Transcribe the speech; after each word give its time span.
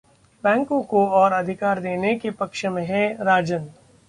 बैंकों 0.43 0.81
को 0.83 1.05
और 1.09 1.33
अधिकार 1.33 1.79
देने 1.79 2.15
के 2.15 2.31
पक्ष 2.31 2.65
में 2.67 2.83
हैं 2.85 3.07
राजन 3.25 3.71